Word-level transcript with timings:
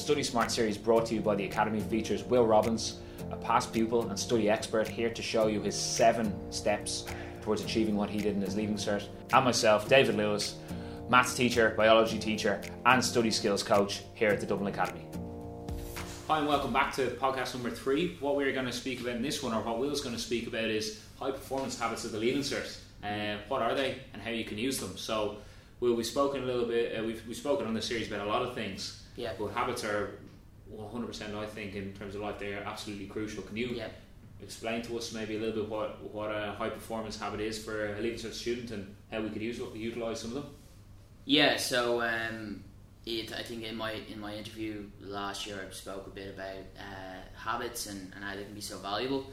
Study 0.00 0.22
Smart 0.22 0.50
series 0.50 0.78
brought 0.78 1.04
to 1.06 1.14
you 1.14 1.20
by 1.20 1.34
the 1.34 1.44
Academy 1.44 1.78
features 1.78 2.24
Will 2.24 2.46
Robbins, 2.46 3.00
a 3.30 3.36
past 3.36 3.70
pupil 3.70 4.08
and 4.08 4.18
study 4.18 4.48
expert, 4.48 4.88
here 4.88 5.10
to 5.10 5.20
show 5.20 5.46
you 5.46 5.60
his 5.60 5.78
seven 5.78 6.34
steps 6.50 7.04
towards 7.42 7.62
achieving 7.62 7.96
what 7.96 8.08
he 8.08 8.18
did 8.18 8.34
in 8.34 8.40
his 8.40 8.56
Leaving 8.56 8.76
Cert, 8.76 9.04
and 9.30 9.44
myself, 9.44 9.90
David 9.90 10.16
Lewis, 10.16 10.56
maths 11.10 11.34
teacher, 11.34 11.74
biology 11.76 12.18
teacher, 12.18 12.62
and 12.86 13.04
study 13.04 13.30
skills 13.30 13.62
coach 13.62 14.00
here 14.14 14.30
at 14.30 14.40
the 14.40 14.46
Dublin 14.46 14.72
Academy. 14.72 15.04
Hi, 16.28 16.38
and 16.38 16.48
welcome 16.48 16.72
back 16.72 16.94
to 16.96 17.08
podcast 17.08 17.52
number 17.52 17.70
three. 17.70 18.16
What 18.20 18.36
we're 18.36 18.52
going 18.52 18.66
to 18.66 18.72
speak 18.72 19.02
about 19.02 19.16
in 19.16 19.22
this 19.22 19.42
one, 19.42 19.52
or 19.52 19.60
what 19.60 19.78
Will's 19.78 20.00
going 20.00 20.16
to 20.16 20.20
speak 20.20 20.46
about, 20.46 20.64
is 20.64 21.02
high 21.18 21.30
performance 21.30 21.78
habits 21.78 22.06
of 22.06 22.12
the 22.12 22.18
Leaving 22.18 22.40
Cert. 22.40 22.78
Uh, 23.04 23.38
what 23.48 23.60
are 23.60 23.74
they, 23.74 23.98
and 24.14 24.22
how 24.22 24.30
you 24.30 24.46
can 24.46 24.56
use 24.56 24.78
them? 24.78 24.96
So, 24.96 25.36
Will, 25.80 25.94
we've 25.94 26.06
spoken 26.06 26.42
a 26.42 26.46
little 26.46 26.66
bit. 26.66 26.98
Uh, 26.98 27.02
we've, 27.04 27.26
we've 27.26 27.36
spoken 27.36 27.66
on 27.66 27.74
this 27.74 27.86
series 27.86 28.08
about 28.08 28.26
a 28.26 28.28
lot 28.30 28.42
of 28.42 28.54
things. 28.54 29.02
Yeah. 29.16 29.32
But 29.38 29.48
habits 29.48 29.82
are 29.84 30.18
100%, 30.74 31.34
I 31.34 31.46
think, 31.46 31.74
in 31.74 31.92
terms 31.94 32.14
of 32.14 32.20
life, 32.20 32.38
they 32.38 32.52
are 32.54 32.62
absolutely 32.62 33.06
crucial. 33.06 33.42
Can 33.42 33.56
you 33.56 33.68
Yeah. 33.68 33.88
explain 34.42 34.82
to 34.82 34.98
us 34.98 35.12
maybe 35.12 35.36
a 35.36 35.40
little 35.40 35.62
bit 35.62 35.70
what, 35.70 36.02
what 36.12 36.30
a 36.30 36.52
high 36.52 36.68
performance 36.68 37.18
habit 37.18 37.40
is 37.40 37.62
for 37.62 37.94
a 37.94 38.00
Leaving 38.00 38.18
Cert 38.18 38.34
student 38.34 38.70
and 38.70 38.94
how 39.10 39.20
we 39.20 39.30
could 39.30 39.42
use 39.42 39.58
utilise 39.74 40.20
some 40.20 40.36
of 40.36 40.42
them? 40.42 40.54
Yeah, 41.24 41.56
so 41.56 42.00
um, 42.02 42.62
it, 43.06 43.32
I 43.32 43.42
think 43.42 43.62
in 43.64 43.76
my 43.76 43.92
in 44.10 44.18
my 44.20 44.34
interview 44.34 44.84
last 45.00 45.46
year, 45.46 45.66
I 45.66 45.72
spoke 45.72 46.06
a 46.06 46.10
bit 46.10 46.34
about 46.34 46.64
uh, 46.78 47.38
habits 47.38 47.86
and, 47.86 48.12
and 48.14 48.24
how 48.24 48.34
they 48.34 48.44
can 48.44 48.54
be 48.54 48.60
so 48.60 48.78
valuable. 48.78 49.26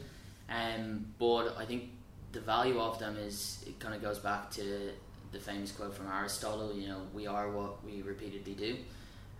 Um, 0.49 1.05
but 1.17 1.55
I 1.57 1.65
think 1.65 1.89
the 2.33 2.39
value 2.41 2.79
of 2.79 2.99
them 2.99 3.17
is 3.17 3.63
it 3.65 3.79
kind 3.79 3.95
of 3.95 4.01
goes 4.01 4.19
back 4.19 4.51
to 4.51 4.91
the 5.31 5.39
famous 5.39 5.71
quote 5.71 5.95
from 5.95 6.07
Aristotle. 6.07 6.73
You 6.73 6.87
know, 6.89 7.01
we 7.13 7.27
are 7.27 7.49
what 7.51 7.83
we 7.83 8.01
repeatedly 8.01 8.53
do. 8.53 8.77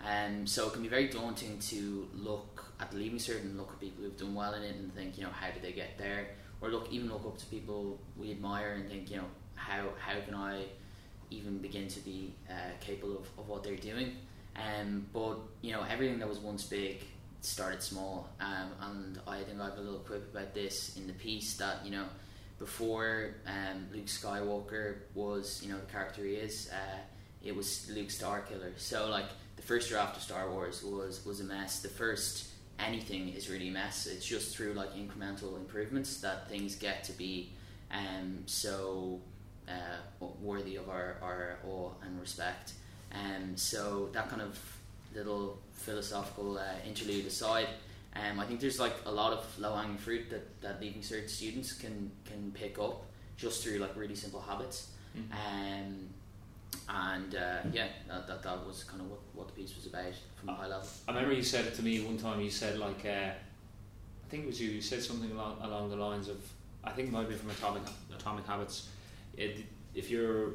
Um, 0.05 0.45
so 0.45 0.67
it 0.67 0.73
can 0.73 0.83
be 0.83 0.87
very 0.87 1.07
daunting 1.07 1.57
to 1.59 2.07
look 2.15 2.65
at 2.79 2.91
the 2.91 2.97
leaving 2.97 3.17
cert 3.17 3.41
and 3.41 3.57
look 3.57 3.71
at 3.71 3.79
people 3.79 4.03
who've 4.03 4.17
done 4.17 4.35
well 4.35 4.53
in 4.53 4.61
it 4.61 4.75
and 4.75 4.93
think, 4.93 5.17
you 5.17 5.23
know, 5.23 5.31
how 5.31 5.49
did 5.49 5.63
they 5.63 5.71
get 5.71 5.97
there? 5.97 6.27
Or 6.61 6.69
look 6.69 6.91
even 6.91 7.09
look 7.09 7.25
up 7.25 7.37
to 7.39 7.45
people 7.47 7.99
we 8.15 8.31
admire 8.31 8.73
and 8.73 8.87
think, 8.87 9.09
you 9.09 9.17
know, 9.17 9.25
how 9.55 9.85
how 9.99 10.19
can 10.21 10.35
I 10.35 10.65
even 11.29 11.57
begin 11.57 11.87
to 11.87 11.99
be 11.99 12.33
uh, 12.49 12.53
capable 12.79 13.17
of, 13.17 13.27
of 13.37 13.47
what 13.47 13.63
they're 13.63 13.75
doing. 13.75 14.15
Um, 14.55 15.05
but 15.13 15.37
you 15.61 15.71
know, 15.71 15.83
everything 15.83 16.19
that 16.19 16.27
was 16.27 16.39
once 16.39 16.63
big 16.63 17.03
started 17.41 17.81
small, 17.81 18.29
um, 18.39 18.71
and 18.81 19.19
I 19.27 19.43
think 19.43 19.59
I 19.59 19.65
have 19.65 19.77
a 19.77 19.81
little 19.81 19.99
quip 19.99 20.33
about 20.33 20.53
this 20.53 20.97
in 20.97 21.07
the 21.07 21.13
piece 21.13 21.55
that 21.57 21.85
you 21.85 21.91
know, 21.91 22.05
before 22.59 23.35
um, 23.45 23.87
Luke 23.93 24.07
Skywalker 24.07 24.95
was 25.13 25.61
you 25.63 25.71
know 25.71 25.79
the 25.79 25.91
character 25.91 26.23
he 26.23 26.33
is, 26.33 26.69
uh, 26.71 26.97
it 27.43 27.55
was 27.55 27.89
Luke 27.89 28.09
Starkiller. 28.09 28.71
So 28.77 29.09
like 29.09 29.27
the 29.55 29.61
first 29.61 29.89
draft 29.89 30.17
of 30.17 30.23
Star 30.23 30.49
Wars 30.49 30.83
was 30.83 31.25
was 31.25 31.39
a 31.39 31.43
mess. 31.43 31.81
The 31.81 31.89
first 31.89 32.47
anything 32.79 33.29
is 33.29 33.49
really 33.49 33.69
a 33.69 33.71
mess. 33.71 34.05
It's 34.05 34.25
just 34.25 34.55
through 34.55 34.73
like 34.73 34.93
incremental 34.93 35.55
improvements 35.57 36.21
that 36.21 36.49
things 36.49 36.75
get 36.75 37.03
to 37.05 37.11
be 37.13 37.51
um, 37.91 38.43
so 38.45 39.21
uh, 39.67 40.25
worthy 40.41 40.75
of 40.75 40.89
our, 40.89 41.17
our 41.21 41.59
awe 41.67 41.91
and 42.03 42.19
respect. 42.19 42.73
Um, 43.13 43.55
so 43.55 44.09
that 44.13 44.29
kind 44.29 44.41
of 44.41 44.59
little 45.15 45.59
philosophical 45.73 46.57
uh, 46.57 46.63
interlude 46.85 47.25
aside, 47.25 47.67
um, 48.17 48.39
I 48.39 48.45
think 48.45 48.59
there's 48.59 48.79
like 48.79 48.95
a 49.05 49.11
lot 49.11 49.33
of 49.33 49.59
low 49.59 49.75
hanging 49.75 49.97
fruit 49.97 50.29
that, 50.29 50.61
that 50.61 50.81
leaving 50.81 51.01
cert 51.01 51.29
students 51.29 51.73
can 51.73 52.11
can 52.25 52.51
pick 52.51 52.79
up 52.79 53.05
just 53.35 53.63
through 53.63 53.77
like 53.77 53.95
really 53.95 54.15
simple 54.15 54.41
habits. 54.41 54.87
Um, 55.31 56.09
and 56.89 57.35
uh, 57.35 57.57
yeah, 57.71 57.87
that, 58.07 58.27
that, 58.27 58.43
that 58.43 58.65
was 58.65 58.83
kind 58.83 59.01
of 59.01 59.09
what, 59.09 59.19
what 59.33 59.47
the 59.47 59.53
piece 59.53 59.75
was 59.75 59.87
about 59.87 60.13
from 60.35 60.49
a 60.49 60.53
high 60.53 60.67
level. 60.67 60.87
I 61.07 61.11
remember 61.11 61.33
you 61.33 61.43
said 61.43 61.65
it 61.65 61.75
to 61.75 61.83
me 61.83 61.99
one 62.01 62.17
time. 62.17 62.39
You 62.39 62.49
said 62.49 62.77
like, 62.77 63.05
uh, 63.05 63.29
I 63.29 64.29
think 64.29 64.43
it 64.43 64.47
was 64.47 64.61
you. 64.61 64.69
You 64.69 64.81
said 64.81 65.03
something 65.03 65.31
along 65.31 65.57
along 65.61 65.89
the 65.89 65.95
lines 65.95 66.27
of, 66.27 66.37
I 66.83 66.91
think 66.91 67.09
it 67.09 67.11
might 67.11 67.29
be 67.29 67.35
from 67.35 67.49
Atomic 67.49 67.83
Atomic 68.15 68.45
Habits. 68.45 68.89
It, 69.35 69.65
if 69.93 70.09
you're 70.09 70.51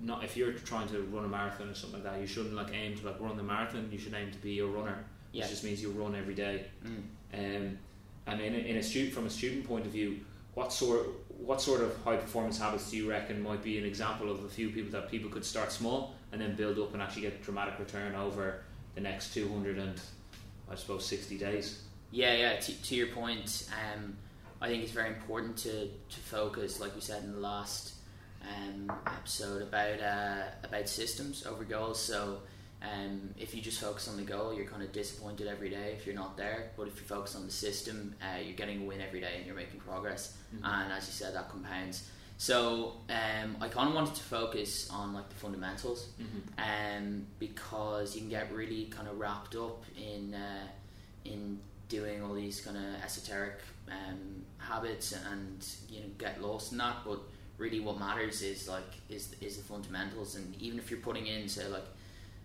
not 0.00 0.24
if 0.24 0.36
you're 0.36 0.52
trying 0.52 0.88
to 0.88 1.02
run 1.02 1.24
a 1.24 1.28
marathon 1.28 1.68
or 1.68 1.74
something 1.74 2.02
like 2.02 2.12
that, 2.12 2.20
you 2.20 2.26
shouldn't 2.26 2.54
like 2.54 2.72
aim 2.72 2.96
to 2.98 3.06
like 3.06 3.20
run 3.20 3.36
the 3.36 3.42
marathon. 3.42 3.88
You 3.92 3.98
should 3.98 4.14
aim 4.14 4.30
to 4.30 4.38
be 4.38 4.58
a 4.60 4.66
runner. 4.66 5.04
Yeah. 5.34 5.42
Which 5.42 5.50
just 5.50 5.64
means 5.64 5.82
you 5.82 5.90
run 5.90 6.14
every 6.14 6.34
day. 6.34 6.64
Mm. 6.86 7.02
Um, 7.34 7.78
and 8.26 8.40
in 8.40 8.54
a, 8.54 8.58
in 8.58 8.76
a 8.76 8.82
student 8.82 9.12
from 9.12 9.26
a 9.26 9.30
student 9.30 9.66
point 9.66 9.84
of 9.84 9.92
view, 9.92 10.20
what 10.54 10.72
sort 10.72 11.08
what 11.28 11.60
sort 11.60 11.80
of 11.82 11.90
high 12.04 12.16
performance 12.16 12.56
habits 12.56 12.90
do 12.90 12.96
you 12.96 13.10
reckon 13.10 13.42
might 13.42 13.62
be 13.62 13.76
an 13.76 13.84
example 13.84 14.30
of 14.30 14.44
a 14.44 14.48
few 14.48 14.70
people 14.70 14.92
that 14.92 15.10
people 15.10 15.28
could 15.28 15.44
start 15.44 15.72
small 15.72 16.14
and 16.30 16.40
then 16.40 16.54
build 16.54 16.78
up 16.78 16.92
and 16.94 17.02
actually 17.02 17.22
get 17.22 17.34
a 17.34 17.44
dramatic 17.44 17.78
return 17.80 18.14
over 18.14 18.62
the 18.94 19.00
next 19.00 19.34
two 19.34 19.48
hundred 19.48 19.76
and 19.78 20.00
I 20.70 20.76
suppose 20.76 21.04
sixty 21.04 21.36
days? 21.36 21.82
Yeah, 22.12 22.34
yeah. 22.34 22.56
To, 22.60 22.82
to 22.82 22.94
your 22.94 23.08
point, 23.08 23.68
um, 23.72 24.16
I 24.62 24.68
think 24.68 24.84
it's 24.84 24.92
very 24.92 25.08
important 25.08 25.56
to, 25.58 25.88
to 25.88 26.20
focus, 26.20 26.78
like 26.78 26.94
we 26.94 27.00
said 27.00 27.24
in 27.24 27.32
the 27.32 27.40
last 27.40 27.94
um, 28.42 28.92
episode, 29.06 29.62
about 29.62 30.00
uh, 30.00 30.44
about 30.62 30.88
systems 30.88 31.44
over 31.44 31.64
goals. 31.64 32.00
So, 32.00 32.38
um, 32.92 33.30
if 33.38 33.54
you 33.54 33.62
just 33.62 33.80
focus 33.80 34.08
on 34.08 34.16
the 34.16 34.22
goal, 34.22 34.52
you're 34.52 34.66
kind 34.66 34.82
of 34.82 34.92
disappointed 34.92 35.46
every 35.46 35.70
day 35.70 35.94
if 35.96 36.06
you're 36.06 36.14
not 36.14 36.36
there. 36.36 36.70
But 36.76 36.88
if 36.88 36.96
you 37.00 37.06
focus 37.06 37.34
on 37.34 37.44
the 37.46 37.52
system, 37.52 38.14
uh, 38.22 38.38
you're 38.40 38.56
getting 38.56 38.82
a 38.82 38.84
win 38.84 39.00
every 39.00 39.20
day 39.20 39.34
and 39.36 39.46
you're 39.46 39.54
making 39.56 39.80
progress. 39.80 40.36
And 40.62 40.92
as 40.92 41.06
you 41.06 41.12
said, 41.12 41.34
that 41.34 41.48
compounds. 41.48 42.08
So 42.36 42.94
um, 43.08 43.56
I 43.60 43.68
kind 43.68 43.88
of 43.88 43.94
wanted 43.94 44.14
to 44.16 44.22
focus 44.22 44.90
on 44.90 45.14
like 45.14 45.28
the 45.28 45.36
fundamentals, 45.36 46.08
um, 46.58 47.26
because 47.38 48.14
you 48.14 48.22
can 48.22 48.30
get 48.30 48.52
really 48.52 48.86
kind 48.86 49.08
of 49.08 49.18
wrapped 49.18 49.54
up 49.56 49.84
in 49.96 50.34
uh, 50.34 50.66
in 51.24 51.60
doing 51.88 52.22
all 52.22 52.34
these 52.34 52.60
kind 52.60 52.76
of 52.76 53.02
esoteric 53.04 53.60
um, 53.88 54.44
habits 54.58 55.12
and 55.12 55.66
you 55.88 56.00
know 56.00 56.06
get 56.18 56.42
lost 56.42 56.72
in 56.72 56.78
that. 56.78 56.96
But 57.06 57.20
really, 57.56 57.80
what 57.80 57.98
matters 57.98 58.42
is 58.42 58.68
like 58.68 58.92
is 59.08 59.34
is 59.40 59.56
the 59.56 59.62
fundamentals. 59.62 60.34
And 60.34 60.54
even 60.60 60.78
if 60.78 60.90
you're 60.90 61.00
putting 61.00 61.28
in 61.28 61.48
say 61.48 61.66
like 61.68 61.86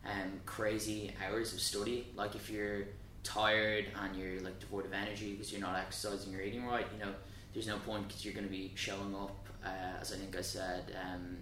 um, 0.05 0.39
crazy 0.45 1.13
hours 1.25 1.53
of 1.53 1.59
study, 1.59 2.07
like 2.15 2.35
if 2.35 2.49
you're 2.49 2.83
tired 3.23 3.85
and 4.01 4.15
you're 4.15 4.39
like 4.41 4.59
devoid 4.59 4.85
of 4.85 4.93
energy 4.93 5.33
because 5.33 5.51
you're 5.51 5.61
not 5.61 5.77
exercising 5.77 6.33
or 6.35 6.41
eating 6.41 6.65
right, 6.65 6.85
you 6.97 7.05
know, 7.05 7.11
there's 7.53 7.67
no 7.67 7.77
point 7.79 8.07
because 8.07 8.23
you're 8.23 8.33
going 8.33 8.45
to 8.45 8.51
be 8.51 8.71
showing 8.75 9.13
up 9.15 9.35
uh, 9.65 9.99
as 10.01 10.13
I 10.13 10.15
think 10.17 10.35
I 10.37 10.41
said. 10.41 10.95
Um, 11.13 11.37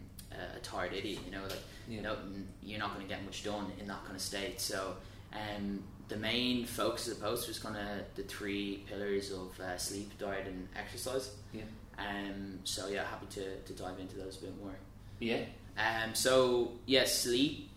a 0.56 0.60
tired 0.60 0.94
idiot, 0.94 1.20
you 1.26 1.32
know, 1.32 1.42
like 1.44 1.58
Yeah. 1.88 2.02
no, 2.02 2.14
n- 2.14 2.48
you're 2.62 2.78
not 2.78 2.94
going 2.94 3.08
to 3.08 3.12
get 3.12 3.24
much 3.24 3.44
done 3.44 3.72
in 3.80 3.88
that 3.88 4.04
kind 4.04 4.16
of 4.16 4.22
state. 4.22 4.60
So, 4.60 4.96
um, 5.34 5.82
the 6.10 6.18
main 6.18 6.66
focus 6.66 7.08
of 7.08 7.18
the 7.18 7.26
post 7.26 7.48
was 7.48 7.58
kind 7.60 7.76
of 7.78 7.86
the 8.16 8.24
three 8.24 8.84
pillars 8.88 9.32
of 9.32 9.58
uh, 9.60 9.78
sleep, 9.78 10.12
diet, 10.20 10.46
and 10.48 10.68
exercise. 10.76 11.32
Yeah. 11.54 11.64
Um, 11.98 12.60
so 12.66 12.88
yeah, 12.88 13.06
happy 13.06 13.26
to, 13.32 13.56
to 13.62 13.74
dive 13.74 14.00
into 14.00 14.18
those 14.18 14.38
a 14.38 14.46
bit 14.46 14.62
more. 14.62 14.76
Yeah. 15.20 15.42
Um, 15.78 16.14
so 16.14 16.74
yeah, 16.86 17.06
sleep 17.06 17.70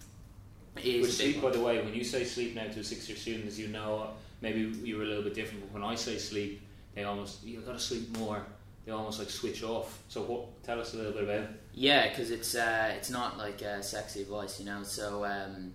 is 0.77 1.07
big 1.19 1.35
sleep, 1.35 1.43
by 1.43 1.51
the 1.51 1.61
way, 1.61 1.83
when 1.83 1.95
you 1.95 2.05
say 2.05 2.25
sleep 2.25 2.55
now 2.55 2.69
to 2.69 2.81
a 2.81 2.85
six-year 2.85 3.17
student, 3.17 3.47
as 3.47 3.59
you 3.59 3.69
know, 3.69 4.11
maybe 4.41 4.61
you 4.61 4.97
were 4.97 5.05
a 5.05 5.07
little 5.07 5.25
bit 5.25 5.35
different. 5.35 5.63
But 5.65 5.81
when 5.81 5.83
I 5.83 5.95
say 5.95 6.19
sleep, 6.19 6.63
they 6.95 7.05
almost 7.05 7.45
you 7.45 7.61
got 7.61 7.73
to 7.73 7.79
sleep 7.79 8.17
more. 8.17 8.45
They 8.85 8.93
almost 8.93 9.19
like 9.19 9.31
switch 9.31 9.63
off. 9.63 9.99
So 10.09 10.23
what? 10.23 10.63
Tell 10.65 10.81
us 10.81 10.95
a 10.95 10.97
little 10.97 11.13
bit 11.13 11.25
about. 11.25 11.41
it. 11.41 11.51
Yeah, 11.75 12.09
because 12.09 12.31
it's 12.31 12.55
uh, 12.55 12.93
it's 12.97 13.11
not 13.11 13.39
like 13.39 13.63
uh, 13.63 13.83
sexy 13.83 14.23
advice, 14.23 14.59
you 14.59 14.67
know. 14.67 14.83
So 14.83 15.25
um, 15.25 15.73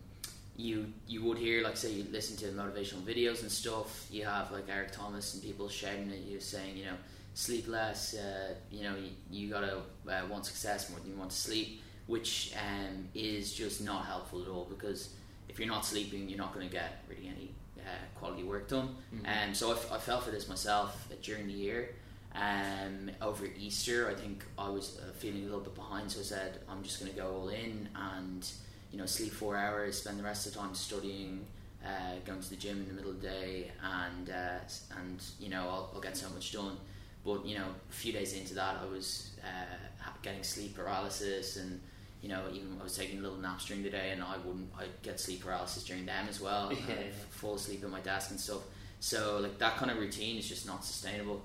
you 0.58 0.92
you 1.08 1.24
would 1.24 1.38
hear 1.38 1.64
like 1.64 1.78
say 1.78 1.92
you 1.92 2.06
listen 2.12 2.36
to 2.38 2.46
motivational 2.48 3.02
videos 3.04 3.42
and 3.42 3.52
stuff. 3.52 4.08
You 4.12 4.26
have 4.26 4.52
like 4.52 4.66
Eric 4.70 4.92
Thomas 4.92 5.34
and 5.34 5.44
people 5.44 5.70
shouting 5.70 6.10
at 6.12 6.20
you 6.20 6.40
saying, 6.40 6.78
you 6.78 6.86
know, 6.86 6.98
sleep 7.34 7.68
less. 7.68 8.16
Uh, 8.16 8.56
you 8.72 8.84
know, 8.84 8.96
you, 8.96 9.10
you 9.30 9.50
gotta 9.50 9.78
uh, 10.10 10.22
want 10.30 10.46
success 10.46 10.90
more 10.90 11.00
than 11.00 11.12
you 11.12 11.18
want 11.18 11.30
to 11.32 11.38
sleep, 11.38 11.82
which 12.08 12.54
um, 12.58 13.08
is 13.14 13.54
just 13.54 13.82
not 13.84 14.06
helpful 14.06 14.42
at 14.42 14.48
all 14.48 14.66
because 14.70 15.10
if 15.50 15.60
you're 15.60 15.68
not 15.68 15.86
sleeping, 15.86 16.30
you're 16.30 16.38
not 16.38 16.54
going 16.54 16.68
to 16.68 16.72
get 16.74 17.04
really 17.10 17.28
any 17.28 17.52
uh, 17.80 17.90
quality 18.20 18.44
work 18.44 18.68
done. 18.68 18.96
Mhm. 19.14 19.48
Um, 19.50 19.54
so 19.54 19.70
I, 19.70 19.74
f- 19.74 19.92
I 19.92 19.98
fell 20.00 20.20
for 20.22 20.32
this 20.32 20.48
myself 20.48 21.08
uh, 21.12 21.16
during 21.22 21.48
the 21.48 21.54
year. 21.54 21.96
Um, 22.34 23.10
over 23.22 23.46
Easter, 23.58 24.10
I 24.10 24.14
think 24.14 24.44
I 24.58 24.70
was 24.70 25.00
uh, 25.00 25.12
feeling 25.14 25.42
a 25.44 25.46
little 25.46 25.62
bit 25.62 25.74
behind, 25.76 26.12
so 26.12 26.20
I 26.20 26.24
said 26.24 26.60
I'm 26.70 26.84
just 26.84 27.00
going 27.00 27.12
to 27.12 27.18
go 27.18 27.32
all 27.34 27.50
in 27.50 27.88
and 27.96 28.46
you 28.92 28.98
know 29.00 29.06
sleep 29.06 29.32
four 29.32 29.56
hours, 29.56 30.00
spend 30.02 30.20
the 30.20 30.24
rest 30.24 30.46
of 30.46 30.54
the 30.54 30.60
time 30.60 30.76
studying, 30.76 31.46
uh, 31.86 31.90
going 32.26 32.42
to 32.42 32.50
the 32.50 32.56
gym 32.58 32.82
in 32.82 32.88
the 32.88 32.94
middle 32.94 33.12
of 33.12 33.22
the 33.22 33.28
day, 33.30 33.72
and 33.82 34.30
uh, 34.30 34.60
and 35.00 35.24
you 35.40 35.50
know 35.50 35.62
I'll, 35.62 35.92
I'll 35.96 36.02
get 36.02 36.18
so 36.18 36.30
much 36.30 36.52
done. 36.52 36.76
But 37.24 37.46
you 37.46 37.58
know, 37.58 37.68
a 37.90 37.94
few 37.94 38.12
days 38.12 38.34
into 38.34 38.54
that, 38.56 38.78
I 38.82 38.86
was 38.86 39.32
uh, 39.42 40.10
getting 40.22 40.44
sleep 40.44 40.76
paralysis, 40.76 41.56
and 41.56 41.80
you 42.26 42.32
know, 42.32 42.42
even 42.52 42.76
I 42.82 42.84
was 42.84 42.98
taking 42.98 43.22
little 43.22 43.38
naps 43.38 43.66
during 43.68 43.84
the 43.84 43.90
day, 43.92 44.10
and 44.10 44.24
I 44.24 44.38
wouldn't. 44.44 44.68
I'd 44.76 45.00
get 45.04 45.20
sleep 45.20 45.42
paralysis 45.44 45.84
during 45.84 46.08
them 46.08 46.26
as 46.28 46.42
well. 46.42 46.74
Yeah. 46.74 46.96
I'd 46.96 47.14
fall 47.30 47.54
asleep 47.54 47.84
at 47.84 47.90
my 47.92 48.00
desk 48.00 48.32
and 48.32 48.40
stuff. 48.40 48.62
So 49.00 49.38
like 49.40 49.60
that 49.60 49.78
kind 49.78 49.92
of 49.92 49.98
routine 49.98 50.38
is 50.38 50.50
just 50.50 50.66
not 50.66 50.84
sustainable. 50.84 51.44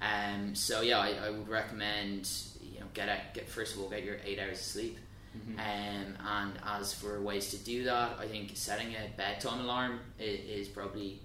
Um, 0.00 0.54
so 0.54 0.82
yeah, 0.82 1.00
I, 1.00 1.14
I 1.26 1.30
would 1.30 1.48
recommend 1.48 2.30
you 2.62 2.78
know 2.78 2.86
get 2.94 3.08
out, 3.08 3.34
get 3.34 3.48
first 3.48 3.74
of 3.74 3.82
all 3.82 3.88
get 3.90 4.04
your 4.04 4.18
eight 4.24 4.38
hours 4.38 4.58
of 4.60 4.64
sleep. 4.64 4.98
Mhm. 5.36 5.54
Um, 5.58 6.16
and 6.24 6.52
as 6.64 6.92
for 6.92 7.20
ways 7.20 7.50
to 7.50 7.56
do 7.56 7.82
that, 7.84 8.16
I 8.20 8.28
think 8.28 8.52
setting 8.54 8.94
a 8.94 9.10
bedtime 9.16 9.60
alarm 9.60 9.98
is, 10.20 10.66
is 10.66 10.68
probably 10.68 11.20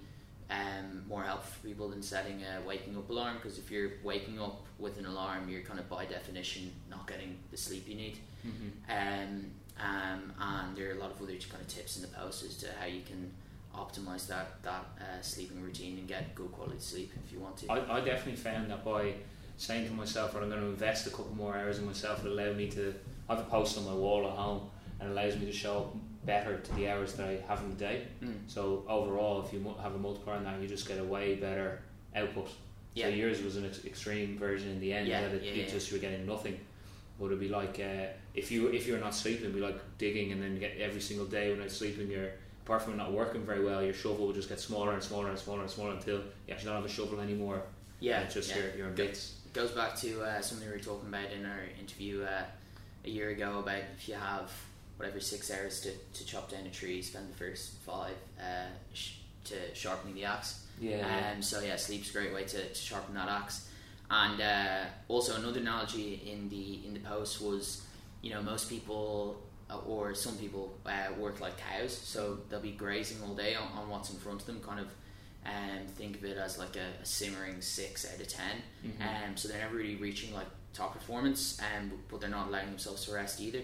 um, 0.49 1.03
more 1.07 1.23
helpful 1.23 1.51
for 1.59 1.67
people 1.67 1.89
than 1.89 2.01
setting 2.01 2.43
a 2.43 2.65
waking 2.67 2.95
up 2.97 3.09
alarm 3.09 3.37
because 3.41 3.57
if 3.57 3.71
you're 3.71 3.93
waking 4.03 4.39
up 4.39 4.65
with 4.77 4.97
an 4.99 5.05
alarm, 5.05 5.49
you're 5.49 5.61
kind 5.61 5.79
of 5.79 5.89
by 5.89 6.05
definition 6.05 6.71
not 6.89 7.07
getting 7.07 7.37
the 7.51 7.57
sleep 7.57 7.87
you 7.87 7.95
need. 7.95 8.19
Mhm. 8.45 8.71
Um, 8.89 9.51
um, 9.79 10.33
and 10.39 10.77
there 10.77 10.89
are 10.89 10.93
a 10.93 10.99
lot 10.99 11.11
of 11.11 11.21
other 11.21 11.33
kind 11.33 11.61
of 11.61 11.67
tips 11.67 11.95
in 11.97 12.01
the 12.01 12.07
post 12.09 12.43
as 12.43 12.57
to 12.57 12.67
how 12.79 12.85
you 12.85 13.01
can 13.01 13.31
optimize 13.73 14.27
that 14.27 14.61
that 14.63 14.85
uh, 15.01 15.21
sleeping 15.21 15.61
routine 15.61 15.97
and 15.97 16.07
get 16.07 16.33
good 16.33 16.51
quality 16.51 16.79
sleep 16.79 17.11
if 17.25 17.33
you 17.33 17.39
want 17.39 17.57
to. 17.57 17.71
I, 17.71 17.97
I 17.97 17.99
definitely 18.01 18.37
found 18.37 18.69
that 18.71 18.85
by 18.85 19.15
saying 19.57 19.87
to 19.87 19.93
myself, 19.93 20.33
"Well, 20.33 20.43
I'm 20.43 20.49
going 20.49 20.61
to 20.61 20.67
invest 20.67 21.07
a 21.07 21.09
couple 21.09 21.35
more 21.35 21.57
hours 21.57 21.79
in 21.79 21.85
myself," 21.85 22.23
it 22.23 22.31
allowed 22.31 22.55
me 22.55 22.69
to. 22.71 22.93
I 23.27 23.35
have 23.35 23.45
a 23.45 23.49
post 23.49 23.77
on 23.77 23.85
my 23.85 23.93
wall 23.93 24.27
at 24.27 24.33
home, 24.33 24.69
and 24.99 25.11
allows 25.11 25.35
me 25.37 25.45
to 25.47 25.51
show 25.51 25.77
up 25.79 25.95
better 26.25 26.57
to 26.57 26.75
the 26.75 26.89
hours 26.89 27.13
that 27.13 27.27
I 27.27 27.39
have 27.47 27.61
in 27.61 27.69
the 27.69 27.75
day. 27.75 28.07
Mm. 28.23 28.37
So 28.47 28.83
overall, 28.87 29.43
if 29.45 29.53
you 29.53 29.75
have 29.81 29.95
a 29.95 29.97
multiplier 29.97 30.37
on 30.37 30.43
that, 30.45 30.61
you 30.61 30.67
just 30.67 30.87
get 30.87 30.99
a 30.99 31.03
way 31.03 31.35
better 31.35 31.81
output. 32.15 32.49
Yeah. 32.93 33.05
So 33.05 33.09
yours 33.09 33.41
was 33.41 33.57
an 33.57 33.65
ex- 33.65 33.85
extreme 33.85 34.37
version 34.37 34.69
in 34.69 34.79
the 34.79 34.93
end. 34.93 35.07
Yeah, 35.07 35.21
that 35.21 35.33
it, 35.33 35.43
yeah, 35.43 35.65
just 35.65 35.91
were 35.91 35.97
getting 35.97 36.25
nothing. 36.25 36.59
But 37.19 37.27
it'd 37.27 37.39
be 37.39 37.49
like 37.49 37.79
uh, 37.79 38.07
if 38.33 38.51
you 38.51 38.67
if 38.67 38.87
you're 38.87 38.99
not 38.99 39.15
sleeping, 39.15 39.43
it'd 39.43 39.55
be 39.55 39.61
like 39.61 39.79
digging, 39.97 40.31
and 40.31 40.41
then 40.41 40.59
get 40.59 40.77
every 40.79 41.01
single 41.01 41.25
day 41.25 41.51
without 41.51 41.71
sleeping, 41.71 42.09
you're 42.09 42.31
apart 42.65 42.81
from 42.81 42.97
not 42.97 43.11
working 43.11 43.45
very 43.45 43.63
well, 43.63 43.83
your 43.83 43.93
shovel 43.93 44.25
will 44.25 44.33
just 44.33 44.49
get 44.49 44.59
smaller 44.59 44.93
and 44.93 45.03
smaller 45.03 45.29
and 45.29 45.37
smaller 45.37 45.61
and 45.61 45.69
smaller 45.69 45.91
until 45.91 46.15
you 46.15 46.53
actually 46.53 46.65
don't 46.65 46.81
have 46.81 46.85
a 46.85 46.93
shovel 46.93 47.19
anymore. 47.19 47.61
yeah, 47.99 48.21
it's 48.21 48.33
just 48.33 48.49
yeah. 48.49 48.63
your 48.63 48.75
your 48.75 48.89
bits. 48.89 49.35
It 49.45 49.53
goes 49.53 49.71
back 49.71 49.95
to 49.97 50.21
uh, 50.21 50.41
something 50.41 50.67
we 50.67 50.73
were 50.73 50.79
talking 50.79 51.07
about 51.07 51.31
in 51.31 51.45
our 51.45 51.61
interview 51.79 52.23
uh, 52.23 52.43
a 53.05 53.09
year 53.09 53.29
ago 53.29 53.59
about 53.59 53.83
if 53.97 54.09
you 54.09 54.15
have 54.15 54.51
whatever 54.97 55.19
six 55.19 55.51
hours 55.51 55.81
to, 55.81 55.91
to 56.13 56.25
chop 56.25 56.49
down 56.51 56.65
a 56.65 56.69
tree, 56.71 57.01
spend 57.01 57.29
the 57.29 57.35
first 57.37 57.71
five 57.85 58.15
uh, 58.39 58.67
sh- 58.93 59.15
to 59.45 59.55
sharpening 59.73 60.15
the 60.15 60.25
axe. 60.25 60.61
Yeah. 60.79 61.31
Um, 61.35 61.41
so 61.41 61.61
yeah, 61.61 61.75
sleep's 61.75 62.09
a 62.09 62.13
great 62.13 62.33
way 62.33 62.43
to, 62.45 62.67
to 62.69 62.75
sharpen 62.75 63.15
that 63.15 63.29
axe. 63.29 63.69
And 64.09 64.39
uh, 64.41 64.85
also 65.07 65.35
another 65.35 65.59
analogy 65.59 66.21
in 66.31 66.49
the 66.49 66.85
in 66.85 66.93
the 66.93 66.99
post 66.99 67.41
was, 67.41 67.81
you 68.21 68.29
know, 68.31 68.41
most 68.41 68.69
people 68.69 69.41
uh, 69.69 69.77
or 69.87 70.13
some 70.13 70.35
people 70.37 70.77
uh, 70.85 71.11
work 71.17 71.39
like 71.41 71.57
cows, 71.57 71.97
so 71.97 72.37
they'll 72.49 72.59
be 72.59 72.71
grazing 72.71 73.17
all 73.27 73.33
day 73.33 73.55
on, 73.55 73.67
on 73.77 73.89
what's 73.89 74.11
in 74.11 74.17
front 74.19 74.41
of 74.41 74.45
them. 74.47 74.59
Kind 74.61 74.79
of, 74.79 74.87
um, 75.45 75.87
think 75.95 76.17
of 76.17 76.25
it 76.25 76.37
as 76.37 76.57
like 76.59 76.75
a, 76.75 77.01
a 77.01 77.05
simmering 77.05 77.61
six 77.61 78.05
out 78.11 78.19
of 78.21 78.27
10 78.27 78.43
Mhm. 78.85 79.01
Um, 79.01 79.37
so 79.37 79.47
they're 79.47 79.59
never 79.59 79.75
really 79.77 79.95
reaching 79.95 80.33
like 80.33 80.47
top 80.73 80.93
performance, 80.93 81.59
um, 81.61 81.91
but 82.09 82.21
they're 82.21 82.29
not 82.29 82.47
allowing 82.49 82.67
themselves 82.67 83.05
to 83.05 83.13
rest 83.13 83.41
either. 83.41 83.61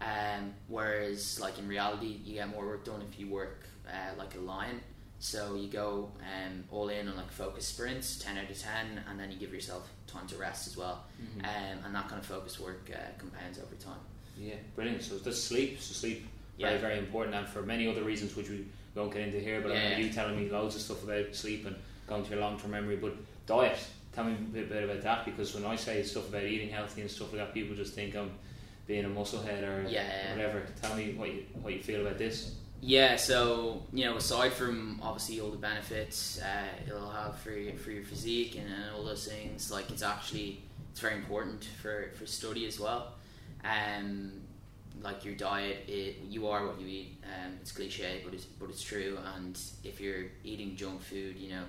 Um, 0.00 0.52
whereas, 0.68 1.40
like 1.40 1.58
in 1.58 1.68
reality, 1.68 2.20
you 2.24 2.34
get 2.34 2.48
more 2.48 2.66
work 2.66 2.84
done 2.84 3.02
if 3.10 3.18
you 3.18 3.28
work 3.28 3.66
uh, 3.88 4.16
like 4.18 4.34
a 4.34 4.40
lion. 4.40 4.80
So 5.20 5.54
you 5.54 5.68
go 5.68 6.10
um, 6.20 6.64
all 6.70 6.88
in 6.90 7.08
on 7.08 7.16
like 7.16 7.30
focus 7.30 7.66
sprints, 7.66 8.18
ten 8.18 8.36
out 8.36 8.50
of 8.50 8.58
ten, 8.58 9.02
and 9.08 9.18
then 9.18 9.30
you 9.30 9.38
give 9.38 9.54
yourself 9.54 9.88
time 10.06 10.26
to 10.28 10.36
rest 10.36 10.66
as 10.66 10.76
well. 10.76 11.04
Mhm. 11.22 11.44
Um, 11.44 11.84
and 11.86 11.94
that 11.94 12.08
kind 12.08 12.20
of 12.20 12.26
focus 12.26 12.60
work 12.60 12.90
uh, 12.92 12.98
compounds 13.18 13.58
over 13.58 13.74
time. 13.76 14.00
Yeah, 14.38 14.56
brilliant. 14.74 15.02
So 15.02 15.16
the 15.16 15.32
sleep, 15.32 15.80
so 15.80 15.94
sleep, 15.94 16.26
very 16.58 16.74
Yeah. 16.74 16.80
very 16.80 16.98
important, 16.98 17.36
and 17.36 17.48
for 17.48 17.62
many 17.62 17.88
other 17.88 18.02
reasons 18.02 18.36
which 18.36 18.50
we 18.50 18.66
won't 18.94 19.12
get 19.12 19.22
into 19.22 19.40
here. 19.40 19.60
But 19.62 19.70
I 19.70 19.74
Yeah. 19.76 19.82
remember 19.84 20.06
you 20.06 20.12
telling 20.12 20.36
me 20.36 20.50
loads 20.50 20.74
of 20.74 20.82
stuff 20.82 21.02
about 21.04 21.34
sleep 21.34 21.64
and 21.66 21.76
going 22.06 22.24
to 22.24 22.30
your 22.30 22.40
long 22.40 22.58
term 22.60 22.72
memory. 22.72 22.96
But 22.96 23.14
diet, 23.46 23.78
tell 24.12 24.24
me 24.24 24.32
a 24.32 24.36
bit, 24.36 24.68
bit 24.68 24.82
about 24.84 25.02
that 25.02 25.24
because 25.24 25.54
when 25.54 25.64
I 25.64 25.76
say 25.76 26.02
stuff 26.02 26.28
about 26.28 26.42
eating 26.42 26.68
healthy 26.68 27.00
and 27.00 27.10
stuff 27.10 27.32
like 27.32 27.40
that, 27.40 27.54
people 27.54 27.74
just 27.76 27.94
think 27.94 28.14
I'm 28.14 28.32
being 28.86 29.04
a 29.04 29.08
musclehead 29.08 29.62
or 29.62 29.88
Yeah. 29.88 30.32
whatever. 30.34 30.62
Tell 30.82 30.94
me 30.96 31.14
what 31.14 31.32
you 31.32 31.44
what 31.62 31.72
you 31.72 31.82
feel 31.82 32.00
about 32.06 32.18
this. 32.18 32.54
Yeah, 32.80 33.16
so 33.16 33.82
you 33.92 34.04
know, 34.04 34.16
aside 34.16 34.52
from 34.52 35.00
obviously 35.02 35.40
all 35.40 35.50
the 35.50 35.56
benefits 35.56 36.38
uh, 36.42 36.66
it'll 36.86 37.10
have 37.10 37.38
for 37.38 37.50
your, 37.52 37.72
for 37.74 37.90
your 37.92 38.04
physique 38.04 38.56
and, 38.56 38.66
and 38.66 38.94
all 38.94 39.04
those 39.04 39.26
things, 39.26 39.70
like 39.70 39.90
it's 39.90 40.02
actually 40.02 40.60
it's 40.90 41.00
very 41.00 41.14
important 41.16 41.64
for, 41.80 42.10
for 42.18 42.26
study 42.26 42.66
as 42.66 42.78
well. 42.78 43.14
Um, 43.64 44.32
like 45.02 45.24
your 45.24 45.34
diet, 45.34 45.84
it, 45.88 46.16
you 46.28 46.46
are 46.46 46.66
what 46.66 46.80
you 46.80 46.86
eat. 46.86 47.16
Um, 47.24 47.54
it's 47.60 47.72
cliche, 47.72 48.20
but 48.24 48.34
it's 48.34 48.44
but 48.44 48.68
it's 48.68 48.82
true. 48.82 49.18
And 49.34 49.58
if 49.82 50.00
you're 50.00 50.26
eating 50.44 50.76
junk 50.76 51.00
food, 51.02 51.36
you 51.38 51.50
know, 51.50 51.64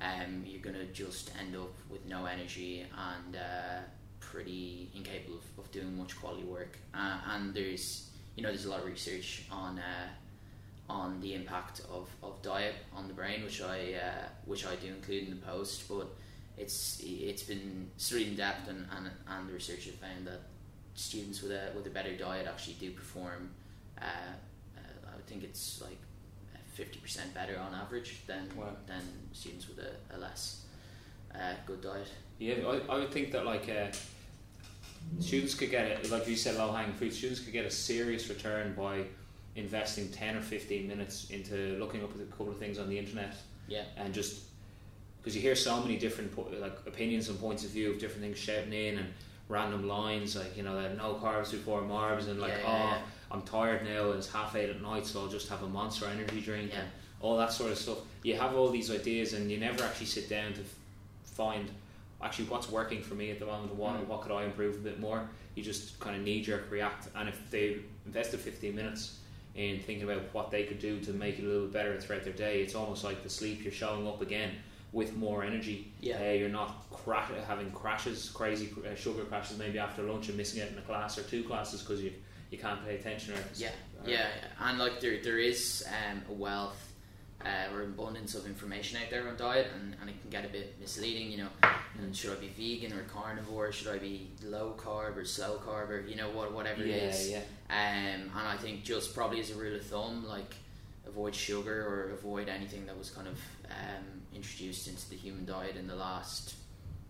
um, 0.00 0.44
you're 0.46 0.62
gonna 0.62 0.86
just 0.86 1.32
end 1.40 1.56
up 1.56 1.72
with 1.90 2.06
no 2.06 2.24
energy 2.26 2.86
and 2.96 3.36
uh, 3.36 3.80
pretty 4.32 4.88
incapable 4.94 5.36
of, 5.36 5.64
of 5.64 5.70
doing 5.72 5.96
much 5.96 6.18
quality 6.20 6.44
work. 6.44 6.78
Uh, 6.94 7.18
and 7.32 7.54
there's 7.54 8.08
you 8.36 8.42
know 8.42 8.48
there's 8.48 8.64
a 8.64 8.70
lot 8.70 8.80
of 8.80 8.86
research 8.86 9.44
on 9.50 9.78
uh, 9.78 10.08
on 10.88 11.20
the 11.20 11.34
impact 11.34 11.80
of, 11.90 12.08
of 12.22 12.40
diet 12.42 12.74
on 12.94 13.06
the 13.08 13.14
brain, 13.14 13.44
which 13.44 13.60
I 13.62 13.94
uh, 13.94 14.24
which 14.46 14.66
I 14.66 14.74
do 14.76 14.88
include 14.88 15.24
in 15.28 15.30
the 15.30 15.46
post. 15.46 15.88
But 15.88 16.08
it's 16.56 17.00
it's 17.04 17.42
been 17.42 17.90
studied 17.96 18.28
in 18.28 18.36
depth, 18.36 18.68
and, 18.68 18.86
and, 18.96 19.10
and 19.28 19.48
the 19.48 19.52
research 19.52 19.84
have 19.86 19.94
found 19.96 20.26
that 20.26 20.40
students 20.94 21.42
with 21.42 21.52
a 21.52 21.64
with 21.76 21.86
a 21.86 21.90
better 21.90 22.16
diet 22.16 22.46
actually 22.46 22.76
do 22.80 22.90
perform. 22.92 23.50
Uh, 24.00 24.04
uh, 24.04 25.10
I 25.12 25.16
would 25.16 25.26
think 25.26 25.44
it's 25.44 25.82
like 25.82 25.98
fifty 26.74 26.98
percent 26.98 27.34
better 27.34 27.58
on 27.58 27.74
average 27.74 28.22
than 28.26 28.48
Wow. 28.56 28.76
than 28.86 29.02
students 29.32 29.68
with 29.68 29.78
a, 29.78 30.16
a 30.16 30.18
less 30.18 30.64
uh, 31.34 31.54
good 31.66 31.82
diet. 31.82 32.08
Yeah, 32.38 32.54
I, 32.66 32.94
I 32.94 32.98
would 32.98 33.12
think 33.12 33.30
that 33.32 33.44
like 33.44 33.68
uh, 33.68 33.88
students 35.20 35.54
could 35.54 35.70
get 35.70 35.86
it, 35.86 36.10
like 36.10 36.26
you 36.28 36.36
said, 36.36 36.56
low 36.56 36.72
hanging 36.72 36.94
fruit. 36.94 37.12
Students 37.12 37.40
could 37.40 37.52
get 37.52 37.64
a 37.64 37.70
serious 37.70 38.28
return 38.28 38.74
by 38.74 39.04
investing 39.56 40.08
ten 40.10 40.36
or 40.36 40.40
fifteen 40.42 40.88
minutes 40.88 41.30
into 41.30 41.76
looking 41.78 42.02
up 42.02 42.10
a 42.14 42.18
couple 42.30 42.50
of 42.50 42.58
things 42.58 42.78
on 42.78 42.88
the 42.88 42.98
internet 42.98 43.34
Yeah, 43.68 43.82
and 43.96 44.14
just 44.14 44.40
because 45.20 45.36
you 45.36 45.42
hear 45.42 45.54
so 45.54 45.80
many 45.80 45.98
different 45.98 46.34
po- 46.34 46.48
like 46.58 46.76
opinions 46.86 47.28
and 47.28 47.38
points 47.38 47.62
of 47.64 47.70
view 47.70 47.90
of 47.90 47.98
different 48.00 48.22
things 48.22 48.38
shouting 48.38 48.72
in 48.72 48.98
and 48.98 49.08
random 49.48 49.86
lines 49.86 50.34
like 50.36 50.56
you 50.56 50.62
know 50.62 50.80
that 50.80 50.96
no 50.96 51.14
carbs 51.14 51.50
before 51.50 51.82
marbs 51.82 52.28
and 52.28 52.40
like 52.40 52.52
Yeah, 52.52 52.64
oh 52.66 52.72
yeah, 52.76 52.90
yeah. 52.92 52.98
I'm 53.30 53.42
tired 53.42 53.84
now 53.84 54.08
and 54.10 54.18
it's 54.18 54.32
half 54.32 54.56
eight 54.56 54.70
at 54.70 54.80
night 54.80 55.04
so 55.06 55.20
I'll 55.20 55.28
just 55.28 55.48
have 55.50 55.62
a 55.62 55.68
monster 55.68 56.06
energy 56.06 56.40
drink 56.40 56.70
Yeah. 56.72 56.80
and 56.80 56.88
all 57.20 57.36
that 57.36 57.52
sort 57.52 57.70
of 57.70 57.76
stuff 57.78 57.98
you 58.22 58.34
have 58.36 58.56
all 58.56 58.70
these 58.70 58.90
ideas 58.90 59.34
and 59.34 59.50
you 59.50 59.58
never 59.58 59.84
actually 59.84 60.06
sit 60.06 60.30
down 60.30 60.54
to 60.54 60.60
f- 60.60 60.74
find 61.24 61.70
actually 62.22 62.44
what's 62.46 62.70
working 62.70 63.02
for 63.02 63.14
me 63.14 63.30
at 63.30 63.38
the 63.38 63.46
moment 63.46 63.74
what, 63.74 63.94
Mm. 63.96 64.06
what 64.06 64.20
could 64.22 64.32
I 64.32 64.44
improve 64.44 64.76
a 64.76 64.78
bit 64.78 65.00
more 65.00 65.28
you 65.54 65.62
just 65.62 65.98
kind 66.00 66.16
of 66.16 66.22
knee 66.22 66.40
jerk 66.42 66.70
react 66.70 67.08
and 67.14 67.28
if 67.28 67.50
they 67.50 67.78
invested 68.06 68.40
15 68.40 68.74
minutes 68.74 69.18
in 69.54 69.80
thinking 69.80 70.04
about 70.04 70.22
what 70.32 70.50
they 70.50 70.64
could 70.64 70.78
do 70.78 70.98
to 71.00 71.12
make 71.12 71.38
it 71.38 71.44
a 71.44 71.46
little 71.46 71.62
bit 71.64 71.72
better 71.72 72.00
throughout 72.00 72.24
their 72.24 72.32
day 72.32 72.62
it's 72.62 72.74
almost 72.74 73.04
like 73.04 73.22
the 73.22 73.28
sleep 73.28 73.62
you're 73.64 73.72
showing 73.72 74.06
up 74.06 74.22
again 74.22 74.50
with 74.92 75.14
more 75.16 75.42
energy 75.42 75.90
Yeah. 76.00 76.18
uh, 76.20 76.32
you're 76.32 76.48
not 76.48 76.84
having 77.46 77.70
crashes 77.72 78.30
crazy 78.30 78.70
uh, 78.90 78.94
sugar 78.94 79.24
crashes 79.24 79.58
maybe 79.58 79.78
after 79.78 80.02
lunch 80.02 80.28
and 80.28 80.36
missing 80.36 80.62
out 80.62 80.68
in 80.68 80.78
a 80.78 80.82
class 80.82 81.18
or 81.18 81.22
two 81.22 81.42
classes 81.44 81.82
because 81.82 82.02
you 82.02 82.12
you 82.50 82.58
can't 82.58 82.84
pay 82.84 82.96
attention 82.96 83.32
or 83.34 83.38
Yeah, 83.56 83.68
or- 84.04 84.08
yeah, 84.10 84.16
yeah. 84.36 84.68
and 84.68 84.78
like 84.78 85.00
there 85.00 85.22
there 85.22 85.38
is 85.38 85.84
um, 86.10 86.22
a 86.28 86.32
wealth 86.32 86.91
uh, 87.44 87.74
or 87.74 87.82
abundance 87.82 88.34
of 88.34 88.46
information 88.46 88.98
out 89.02 89.10
there 89.10 89.28
on 89.28 89.36
diet, 89.36 89.68
and, 89.74 89.96
and 90.00 90.08
it 90.10 90.20
can 90.20 90.30
get 90.30 90.44
a 90.44 90.48
bit 90.48 90.78
misleading. 90.80 91.30
You 91.30 91.38
know, 91.38 91.48
and 91.98 92.14
should 92.16 92.30
I 92.36 92.40
be 92.40 92.48
vegan 92.48 92.96
or 92.96 93.02
carnivore? 93.04 93.72
Should 93.72 93.88
I 93.88 93.98
be 93.98 94.30
low 94.44 94.74
carb 94.78 95.16
or 95.16 95.24
slow 95.24 95.58
carb 95.66 95.88
or 95.90 96.00
you 96.06 96.16
know 96.16 96.30
what 96.30 96.52
whatever 96.52 96.84
yeah 96.84 96.94
it 96.94 97.02
is? 97.14 97.30
yeah 97.30 97.38
Um, 97.70 98.30
and 98.36 98.48
I 98.48 98.56
think 98.56 98.84
just 98.84 99.14
probably 99.14 99.40
as 99.40 99.50
a 99.50 99.54
rule 99.54 99.74
of 99.76 99.82
thumb, 99.86 100.26
like 100.26 100.54
avoid 101.06 101.34
sugar 101.34 101.86
or 101.86 102.12
avoid 102.12 102.48
anything 102.48 102.86
that 102.86 102.96
was 102.96 103.10
kind 103.10 103.26
of 103.28 103.38
um, 103.70 104.04
introduced 104.34 104.86
into 104.88 105.08
the 105.10 105.16
human 105.16 105.44
diet 105.44 105.76
in 105.76 105.86
the 105.86 105.96
last 105.96 106.54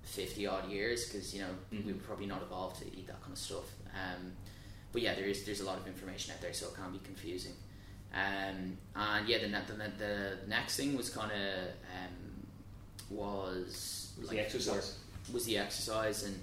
fifty 0.02 0.46
odd 0.46 0.68
years, 0.70 1.06
because 1.06 1.34
you 1.34 1.40
know 1.42 1.50
Mhm. 1.72 1.86
we 1.86 1.92
were 1.92 1.98
probably 2.00 2.26
not 2.26 2.42
evolved 2.42 2.76
to 2.82 2.86
eat 2.86 3.06
that 3.06 3.20
kind 3.20 3.32
of 3.32 3.38
stuff. 3.38 3.70
Um, 3.94 4.32
but 4.92 5.02
yeah, 5.02 5.14
there 5.14 5.24
is 5.26 5.44
there's 5.44 5.60
a 5.60 5.64
lot 5.64 5.78
of 5.78 5.86
information 5.86 6.32
out 6.34 6.40
there, 6.40 6.52
so 6.52 6.66
it 6.68 6.74
can 6.74 6.90
be 6.92 6.98
confusing. 7.04 7.52
Um, 8.14 8.76
and 8.94 9.28
yeah, 9.28 9.38
the, 9.38 9.46
the, 9.48 9.90
the 9.98 10.36
next 10.46 10.76
thing 10.76 10.96
was 10.96 11.08
kind 11.10 11.32
of 11.32 11.68
um, 11.96 12.46
was 13.10 14.12
Was 14.18 14.28
like, 14.28 14.36
the 14.36 14.40
exercise. 14.40 14.98
was 15.32 15.44
the 15.44 15.58
exercise 15.58 16.24
and 16.24 16.38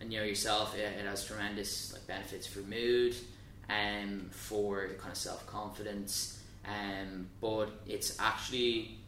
and 0.00 0.12
you 0.12 0.18
know 0.18 0.24
yourself 0.24 0.76
it, 0.76 0.80
it 0.80 1.06
has 1.06 1.24
tremendous 1.24 1.92
like 1.92 2.06
benefits 2.06 2.46
for 2.46 2.60
mood 2.60 3.14
and 3.68 4.32
for 4.34 4.86
the 4.88 4.94
kind 4.94 5.12
of 5.12 5.16
self 5.18 5.46
confidence 5.46 6.40
um, 6.66 7.26
but 7.40 7.66
it's 7.86 8.18
actually 8.20 8.98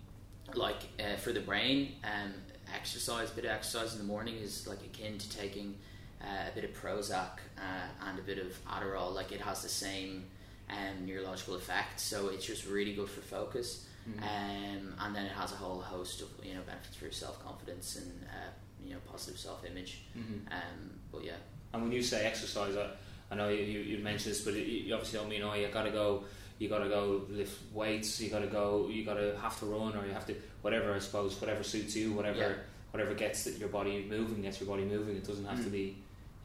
like 0.55 0.77
uh, 1.01 1.17
for 1.17 1.33
the 1.33 1.41
brain 1.41 1.93
um, 2.05 2.33
exercise 2.75 3.31
a 3.33 3.35
bit 3.35 3.45
of 3.45 3.51
exercise 3.51 3.93
in 3.93 3.99
the 3.99 4.05
morning 4.05 4.37
is 4.37 4.67
like 4.67 4.79
akin 4.85 5.19
to 5.19 5.29
taking 5.37 5.75
uh, 6.23 6.49
a 6.51 6.55
bit 6.55 6.65
of 6.65 6.71
Prozac 6.81 7.39
uh, 7.59 8.09
and 8.09 8.19
a 8.19 8.23
bit 8.23 8.39
of 8.39 8.47
Adderall 8.67 9.15
like 9.15 9.33
it 9.33 9.41
has 9.41 9.63
the 9.63 9.69
same 9.69 10.25
um, 10.71 11.07
neurological 11.07 11.55
effect 11.55 12.01
so 12.01 12.29
it's 12.29 12.45
just 12.45 12.67
really 12.67 12.95
good 12.95 13.09
for 13.09 13.21
focus 13.21 13.87
Mhm. 14.09 14.23
um, 14.23 14.95
and 15.01 15.17
then 15.17 15.27
it 15.27 15.33
has 15.33 15.51
a 15.53 15.57
whole 15.57 15.81
host 15.81 16.21
of 16.23 16.29
you 16.45 16.55
know 16.55 16.61
benefits 16.67 16.95
for 16.97 17.11
self 17.11 17.43
confidence 17.45 17.97
and 17.97 18.13
uh, 18.29 18.51
you 18.85 18.93
know 18.95 19.01
positive 19.11 19.39
self 19.39 19.65
image. 19.65 20.03
Mhm. 20.17 20.47
Um, 20.53 20.91
but 21.11 21.25
yeah, 21.25 21.33
and 21.73 21.83
when 21.83 21.91
you 21.91 22.03
say 22.03 22.25
exercise 22.25 22.77
I, 22.77 22.91
I 23.33 23.35
know 23.35 23.49
you, 23.49 23.65
you, 23.65 23.81
you 23.81 23.99
mentioned 24.05 24.33
this, 24.35 24.43
but 24.43 24.55
it, 24.55 24.65
you 24.67 24.95
obviously 24.95 25.19
don't 25.19 25.29
mean 25.29 25.43
oh 25.43 25.55
you 25.55 25.67
gotta 25.69 25.91
go, 25.91 26.23
you 26.61 26.69
gotta 26.69 26.89
go 26.89 27.23
lift 27.29 27.59
weights, 27.73 28.21
you 28.21 28.31
gotta 28.31 28.47
go, 28.47 28.89
you 28.89 29.05
gotta 29.05 29.37
have 29.43 29.59
to 29.59 29.67
run, 29.67 29.97
or 29.97 30.07
you 30.07 30.13
have 30.13 30.27
to 30.29 30.35
whatever. 30.63 30.95
I 30.95 31.01
suppose 31.01 31.41
whatever 31.41 31.65
suits 31.65 31.97
you, 31.97 32.13
whatever 32.13 32.39
Yeah. 32.39 32.53
whatever 32.93 33.13
gets 33.15 33.47
your 33.59 33.69
body 33.71 34.07
moving, 34.09 34.43
gets 34.43 34.61
your 34.61 34.69
body 34.69 34.85
moving. 34.85 35.17
It 35.17 35.27
doesn't 35.27 35.45
have 35.47 35.59
to 35.65 35.69
Mm. 35.69 35.73
be 35.73 35.97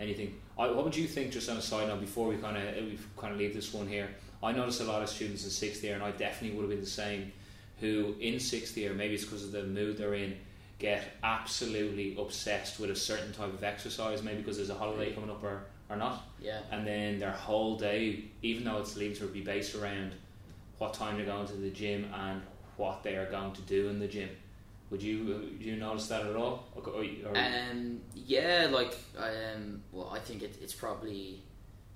anything. 0.02 0.36
I, 0.58 0.70
what 0.72 0.84
would 0.84 0.96
you 0.96 1.08
think? 1.08 1.32
Just 1.32 1.50
on 1.50 1.58
a 1.58 1.62
side 1.62 1.88
note, 1.88 2.02
before 2.02 2.28
we 2.28 2.38
kind 2.38 2.58
of 2.58 2.64
uh, 2.64 2.82
we 2.82 2.98
kind 3.18 3.34
of 3.34 3.40
leave 3.40 3.54
this 3.54 3.74
one 3.74 3.88
here, 3.88 4.10
I 4.44 4.52
noticed 4.52 4.82
a 4.82 4.86
lot 4.86 5.02
of 5.02 5.10
students 5.10 5.44
in 5.44 5.50
sixth 5.50 5.84
year, 5.84 5.96
and 5.96 6.04
I 6.04 6.12
definitely 6.12 6.58
would 6.58 6.64
have 6.64 6.72
been 6.72 6.82
the 6.82 6.86
same. 6.86 7.32
Who 7.80 8.16
in 8.20 8.40
sixth 8.40 8.78
year, 8.78 8.94
maybe 8.94 9.16
it's 9.16 9.24
because 9.24 9.44
of 9.44 9.52
the 9.52 9.64
mood 9.64 9.98
they're 9.98 10.14
in, 10.14 10.38
get 10.78 11.04
absolutely 11.24 12.16
obsessed 12.20 12.80
with 12.80 12.92
a 12.92 12.96
certain 12.96 13.34
type 13.34 13.54
of 13.54 13.64
exercise, 13.64 14.22
maybe 14.22 14.38
because 14.38 14.58
there's 14.58 14.70
a 14.70 14.76
holiday 14.76 15.12
mm. 15.12 15.16
coming 15.16 15.30
up 15.30 15.44
or, 15.44 15.64
or 15.90 15.96
not, 15.96 16.28
Yeah. 16.40 16.60
and 16.72 16.86
then 16.86 17.20
their 17.20 17.32
whole 17.32 17.78
day, 17.78 18.26
even 18.42 18.64
though 18.66 18.78
it's 18.78 18.96
leaves, 18.98 19.20
to 19.20 19.26
be 19.26 19.42
based 19.42 19.76
around 19.76 20.14
what 20.78 20.94
time 20.94 21.18
they're 21.18 21.26
going 21.26 21.48
to 21.48 21.54
the 21.54 21.70
gym 21.70 22.12
and 22.14 22.42
what 22.78 23.04
they 23.04 23.16
are 23.16 23.30
going 23.30 23.54
to 23.54 23.62
do 23.62 23.90
in 23.90 24.00
the 24.00 24.08
gym. 24.08 24.30
Would 24.92 25.02
you 25.02 25.18
do 25.60 25.66
you 25.66 25.78
notice 25.78 26.08
that 26.08 26.26
at 26.26 26.36
all? 26.36 26.68
Or, 26.76 26.84
or, 26.90 27.04
or- 27.04 27.38
Um, 27.38 28.02
yeah, 28.14 28.68
like 28.72 28.96
um, 29.18 29.82
well, 29.92 30.12
I 30.14 30.20
think 30.20 30.44
it, 30.44 30.58
it's 30.62 30.74
probably 30.74 31.42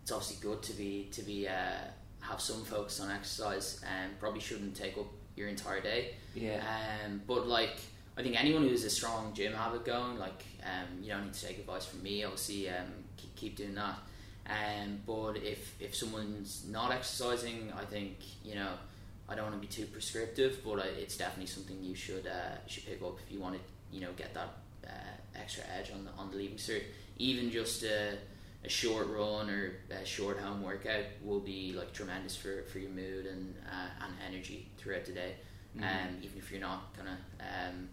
it's 0.02 0.12
obviously 0.12 0.38
good 0.42 0.62
to 0.64 0.74
be 0.74 1.10
to 1.12 1.22
be 1.22 1.48
uh, 1.48 1.78
have 2.22 2.40
some 2.42 2.64
focus 2.64 3.00
on 3.02 3.12
exercise, 3.12 3.82
and 3.96 4.18
probably 4.20 4.40
shouldn't 4.40 4.76
take 4.76 4.98
up 4.98 5.08
your 5.36 5.50
entire 5.50 5.82
day. 5.82 6.16
yeah, 6.34 6.64
Um, 7.06 7.22
but 7.28 7.48
like 7.48 7.78
I 8.18 8.24
think 8.24 8.40
anyone 8.42 8.64
who 8.64 8.70
has 8.70 8.86
a 8.86 8.90
strong 8.90 9.34
gym 9.34 9.52
habit 9.54 9.84
going, 9.84 10.18
like 10.18 10.46
um, 10.64 11.04
you 11.04 11.10
don't 11.10 11.26
need 11.26 11.34
to 11.34 11.46
take 11.48 11.60
advice 11.60 11.86
from 11.86 12.02
me. 12.02 12.24
Obviously, 12.24 12.70
um, 12.70 12.88
keep, 13.18 13.36
keep 13.36 13.56
doing 13.58 13.76
that. 13.76 13.98
Um, 14.48 15.02
but 15.06 15.36
if 15.38 15.76
if 15.82 15.94
someone's 15.96 16.66
not 16.70 16.94
exercising, 16.94 17.74
I 17.78 17.84
think 17.84 18.18
you 18.44 18.56
know 18.56 18.72
I 19.28 19.36
don't 19.36 19.46
want 19.46 19.56
to 19.56 19.68
be 19.68 19.74
too 19.74 19.86
prescriptive, 19.88 20.60
but 20.64 20.80
I, 20.80 20.88
it's 21.00 21.18
definitely 21.18 21.48
something 21.48 21.84
you 21.84 21.96
should 21.96 22.28
uh, 22.28 22.58
should 22.68 22.86
pick 22.86 23.02
up 23.02 23.18
if 23.26 23.32
you 23.32 23.40
want 23.40 23.56
to 23.56 23.62
you 23.96 24.02
know 24.02 24.12
get 24.16 24.34
that 24.34 24.58
uh, 24.86 25.40
extra 25.40 25.64
edge 25.78 25.92
on 25.92 26.06
the 26.06 26.12
on 26.12 26.30
the 26.32 26.38
leaving 26.38 26.58
cert. 26.58 26.84
Even 27.18 27.50
just 27.50 27.84
a, 27.84 28.18
a 28.64 28.70
short 28.70 29.08
run 29.08 29.50
or 29.50 29.74
a 29.90 30.06
short 30.06 30.38
home 30.40 30.62
workout 30.62 31.06
will 31.24 31.40
be 31.40 31.74
like 31.74 31.92
tremendous 31.94 32.36
for, 32.36 32.64
for 32.64 32.80
your 32.80 32.92
mood 32.92 33.26
and 33.26 33.56
uh, 33.72 34.06
and 34.06 34.14
energy 34.28 34.68
throughout 34.78 35.06
the 35.06 35.14
day. 35.14 35.36
Mhm. 35.78 35.84
Um, 35.84 36.18
even 36.22 36.38
if 36.38 36.52
you're 36.52 36.62
not 36.62 36.96
gonna 36.96 37.18
um, 37.40 37.90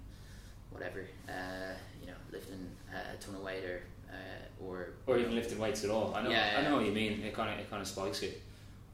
whatever 0.71 1.01
uh, 1.29 1.75
you 2.01 2.07
know 2.09 2.17
lifting 2.31 2.69
a 2.93 3.17
ton 3.23 3.35
of 3.37 3.43
weight 3.43 3.65
or 3.65 3.83
uh, 4.11 4.65
or 4.65 4.91
or 5.07 5.19
even 5.19 5.35
lifting 5.35 5.59
weights 5.59 5.83
at 5.85 5.91
all. 5.91 6.15
I 6.15 6.23
know, 6.23 6.31
Yeah, 6.31 6.57
I 6.59 6.63
know 6.63 6.77
what 6.77 6.85
you 6.85 6.93
mean. 6.93 7.23
It 7.23 7.33
kind 7.35 7.53
of 7.53 7.59
it 7.59 7.71
kind 7.71 7.81
of 7.81 7.89
spikes 7.89 8.23
it. 8.23 8.43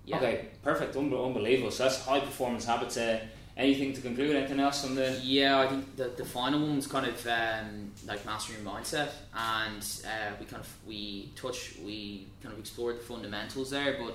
Yeah. 0.09 0.17
Okay, 0.17 0.47
perfect, 0.63 0.95
Unbe- 0.95 1.27
unbelievable. 1.27 1.71
So 1.71 1.85
that's 1.85 2.03
high 2.03 2.21
performance 2.21 2.65
habits. 2.65 2.97
Uh, 2.97 3.21
anything 3.57 3.93
to 3.93 4.01
conclude? 4.01 4.35
Anything 4.37 4.61
else 4.61 4.85
on 4.85 4.95
the? 4.95 5.21
Yeah, 5.23 5.61
I 5.61 5.67
think 5.67 5.97
the, 5.97 6.09
the 6.17 6.25
final 6.25 6.61
one's 6.61 6.87
kind 6.87 7.07
of 7.07 7.27
um, 7.27 7.93
like 8.07 8.25
mastering 8.25 8.65
mindset, 8.65 9.11
and 9.35 9.85
uh, 10.07 10.35
we 10.41 10.47
kind 10.47 10.63
of 10.63 10.77
we 10.87 11.33
touch 11.37 11.75
we 11.85 12.29
kind 12.43 12.55
of 12.55 12.59
explored 12.59 13.01
the 13.01 13.05
fundamentals 13.05 13.71
there, 13.71 13.97
but 14.01 14.15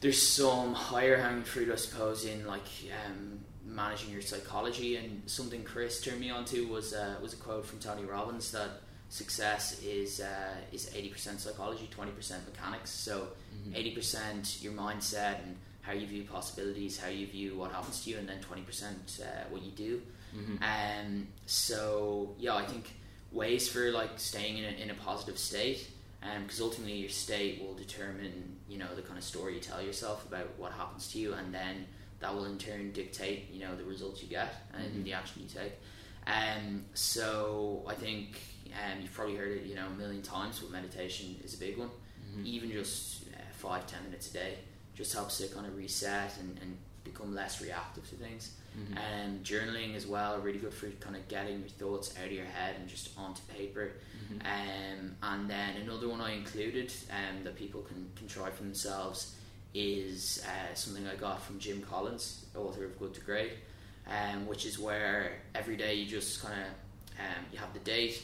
there's 0.00 0.20
some 0.20 0.74
higher 0.74 1.16
hanging 1.16 1.44
fruit, 1.44 1.70
I 1.70 1.76
suppose, 1.76 2.24
in 2.24 2.46
like 2.46 2.66
um, 3.06 3.38
managing 3.64 4.10
your 4.10 4.22
psychology. 4.22 4.96
And 4.96 5.22
something 5.26 5.62
Chris 5.62 6.00
turned 6.00 6.20
me 6.20 6.30
on 6.30 6.44
to 6.46 6.66
was 6.66 6.92
uh, 6.94 7.14
was 7.22 7.32
a 7.32 7.36
quote 7.36 7.64
from 7.64 7.78
Tony 7.78 8.04
Robbins 8.04 8.50
that 8.52 8.82
success 9.16 9.80
is 9.82 10.20
uh, 10.20 10.54
is 10.72 10.90
eighty 10.96 11.08
percent 11.08 11.40
psychology, 11.40 11.88
twenty 11.90 12.12
percent 12.12 12.42
mechanics. 12.50 12.90
So 12.90 13.28
eighty 13.74 13.92
percent 13.98 14.58
your 14.62 14.72
mindset 14.72 15.36
and 15.44 15.56
how 15.82 15.92
you 15.92 16.06
view 16.06 16.24
possibilities, 16.24 16.98
how 16.98 17.08
you 17.08 17.26
view 17.26 17.56
what 17.56 17.70
happens 17.72 18.02
to 18.04 18.10
you, 18.10 18.18
and 18.18 18.28
then 18.28 18.40
twenty 18.40 18.62
percent 18.62 19.20
uh, 19.22 19.44
what 19.50 19.62
you 19.62 19.72
do. 19.72 20.02
Mhm. 20.36 20.56
Um, 20.62 21.28
so 21.46 22.34
yeah, 22.38 22.54
I 22.54 22.64
think 22.66 22.84
ways 23.32 23.68
for 23.68 23.90
like 23.90 24.12
staying 24.18 24.58
in 24.58 24.64
a, 24.64 24.74
in 24.82 24.90
a 24.90 24.94
positive 24.94 25.38
state, 25.38 25.80
because 26.42 26.60
ultimately 26.60 26.96
your 27.04 27.08
state 27.26 27.62
will 27.62 27.74
determine 27.74 28.56
you 28.68 28.78
know 28.78 28.90
the 28.94 29.02
kind 29.02 29.18
of 29.18 29.24
story 29.24 29.54
you 29.54 29.60
tell 29.60 29.80
yourself 29.82 30.26
about 30.26 30.48
what 30.58 30.72
happens 30.72 31.08
to 31.12 31.18
you, 31.18 31.32
and 31.34 31.54
then 31.54 31.86
that 32.20 32.34
will 32.34 32.44
in 32.46 32.58
turn 32.58 32.92
dictate 32.92 33.48
you 33.52 33.60
know 33.64 33.74
the 33.76 33.84
results 33.84 34.22
you 34.22 34.28
get 34.28 34.52
and 34.74 34.92
Mhm. 34.94 35.04
the 35.04 35.12
action 35.14 35.42
you 35.42 35.48
take. 35.62 35.72
Um, 36.26 36.84
so 36.94 37.84
I 37.86 37.94
think 37.94 38.28
um, 38.74 39.00
you've 39.02 39.12
probably 39.12 39.36
heard 39.36 39.52
it 39.58 39.64
you 39.66 39.74
know 39.74 39.86
a 39.86 39.90
million 39.98 40.22
times, 40.22 40.60
but 40.60 40.70
meditation 40.70 41.36
is 41.44 41.54
a 41.54 41.58
big 41.58 41.76
one 41.78 41.90
Mhm. 42.36 42.44
even 42.46 42.72
just 42.72 43.24
uh, 43.34 43.38
five 43.52 43.86
ten 43.86 44.02
minutes 44.04 44.30
a 44.30 44.32
day 44.34 44.58
just 44.94 45.12
helps 45.12 45.38
to 45.38 45.46
kind 45.48 45.66
of 45.66 45.76
reset 45.76 46.32
and, 46.40 46.58
and 46.62 46.76
become 47.04 47.34
less 47.34 47.60
reactive 47.62 48.08
to 48.08 48.16
things 48.16 48.50
Mhm. 48.76 48.96
and 48.98 49.44
journaling 49.44 49.94
as 49.94 50.06
well 50.06 50.38
really 50.40 50.58
good 50.58 50.74
for 50.74 50.88
kind 51.04 51.14
of 51.16 51.26
getting 51.28 51.60
your 51.60 51.68
thoughts 51.68 52.14
out 52.18 52.26
of 52.26 52.32
your 52.32 52.44
head 52.46 52.74
and 52.80 52.88
just 52.88 53.16
onto 53.16 53.42
paper 53.42 53.92
Mhm. 54.32 54.40
um, 54.44 55.16
and 55.22 55.48
then 55.50 55.76
another 55.76 56.08
one 56.08 56.20
I 56.20 56.32
included 56.32 56.92
um, 57.10 57.44
that 57.44 57.54
people 57.56 57.82
can, 57.82 58.10
can 58.16 58.26
try 58.26 58.50
for 58.50 58.64
themselves 58.64 59.34
is 59.74 60.42
uh, 60.46 60.74
something 60.74 61.06
I 61.06 61.14
got 61.16 61.42
from 61.42 61.58
Jim 61.58 61.82
Collins, 61.82 62.46
author 62.56 62.84
of 62.86 62.98
Good 62.98 63.14
to 63.14 63.20
Great, 63.20 63.52
um, 64.06 64.46
which 64.46 64.64
is 64.64 64.78
where 64.78 65.40
every 65.54 65.76
day 65.76 65.94
you 65.94 66.06
just 66.06 66.42
kind 66.42 66.60
of 66.60 66.68
um, 67.20 67.44
you 67.52 67.58
have 67.58 67.72
the 67.72 67.80
date, 67.80 68.22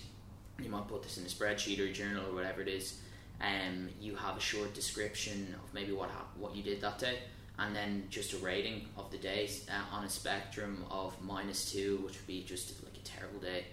you 0.64 0.70
might 0.70 0.88
put 0.88 1.02
this 1.02 1.18
in 1.18 1.24
a 1.24 1.28
spreadsheet 1.28 1.80
or 1.80 1.84
a 1.84 1.92
journal 1.92 2.24
or 2.30 2.34
whatever 2.34 2.60
it 2.62 2.68
is, 2.68 3.00
um, 3.40 3.88
you 4.00 4.14
have 4.16 4.36
a 4.36 4.40
short 4.40 4.74
description 4.74 5.54
of 5.62 5.74
maybe 5.74 5.92
what 5.92 6.10
hap- 6.10 6.36
what 6.36 6.54
you 6.54 6.62
did 6.62 6.80
that 6.80 6.98
day, 6.98 7.18
and 7.58 7.74
then 7.74 8.04
just 8.10 8.32
a 8.34 8.38
rating 8.38 8.86
of 8.96 9.10
the 9.10 9.18
day 9.18 9.50
uh, 9.68 9.96
on 9.96 10.04
a 10.04 10.08
spectrum 10.08 10.84
of 10.90 11.20
minus 11.22 11.70
two, 11.72 11.98
which 12.04 12.16
would 12.18 12.26
be 12.26 12.44
just 12.44 12.82
like 12.84 12.96
a 12.96 13.04
terrible 13.04 13.40
day, 13.40 13.64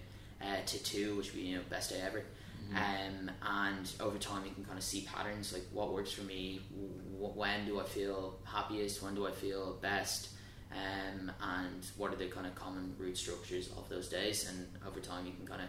uh, 0.42 0.62
to 0.66 0.84
two, 0.84 1.16
which 1.18 1.28
would 1.34 1.42
be 1.42 1.48
you 1.50 1.58
know 1.58 1.64
best 1.70 1.92
day 1.92 2.02
ever. 2.06 2.24
Um, 2.76 3.32
and 3.42 3.92
over 4.00 4.20
time, 4.20 4.46
you 4.46 4.52
can 4.52 4.64
kind 4.64 4.78
of 4.78 4.84
see 4.84 5.02
patterns 5.02 5.54
like 5.54 5.64
what 5.72 5.92
works 5.92 6.12
for 6.12 6.22
me, 6.22 6.62
w- 6.72 7.34
when 7.34 7.66
do 7.66 7.80
I 7.80 7.84
feel 7.84 8.38
happiest, 8.44 9.02
when 9.02 9.16
do 9.16 9.26
I 9.26 9.32
feel 9.32 9.78
best, 9.82 10.30
um, 10.72 11.32
and 11.42 11.84
what 11.98 12.14
are 12.14 12.16
the 12.16 12.28
kind 12.28 12.46
of 12.46 12.54
common 12.54 12.94
root 13.00 13.18
structures 13.18 13.70
of 13.76 13.90
those 13.90 14.08
days. 14.08 14.48
And 14.48 14.68
over 14.88 15.00
time, 15.00 15.26
you 15.26 15.32
can 15.32 15.48
kind 15.48 15.62
of 15.62 15.68